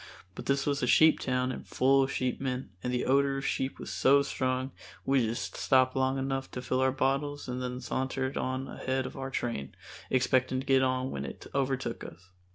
But 0.33 0.47
this 0.47 0.65
was 0.65 0.81
a 0.81 0.87
sheep 0.87 1.19
town 1.19 1.51
and 1.51 1.63
full 1.67 2.01
of 2.01 2.11
sheepmen 2.11 2.71
and 2.81 2.91
the 2.91 3.05
odor 3.05 3.37
of 3.37 3.45
sheep 3.45 3.77
was 3.77 3.91
so 3.91 4.23
strong 4.23 4.71
we 5.05 5.19
just 5.23 5.55
stopped 5.55 5.95
long 5.95 6.17
enough 6.17 6.49
to 6.53 6.61
fill 6.63 6.79
our 6.79 6.91
bottles 6.91 7.47
and 7.47 7.61
then 7.61 7.79
sauntered 7.81 8.35
on 8.35 8.67
ahead 8.67 9.05
of 9.05 9.15
our 9.15 9.29
train, 9.29 9.75
expecting 10.09 10.59
to 10.59 10.65
get 10.65 10.81
on 10.81 11.11
when 11.11 11.23
it 11.23 11.45
overtook 11.53 12.03
us. 12.03 12.31